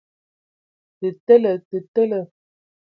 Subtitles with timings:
[0.99, 1.53] Tə tele!
[1.69, 2.19] Te tele.